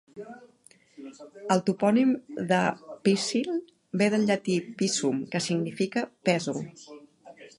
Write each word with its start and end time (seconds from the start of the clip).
El 1.55 1.61
topònim 1.67 2.13
de 2.53 2.61
Pishill 3.09 3.53
ve 4.03 4.09
del 4.15 4.25
llatí 4.31 4.57
"pisum", 4.81 5.23
que 5.35 5.45
significa 5.51 6.07
pèsol. 6.31 6.61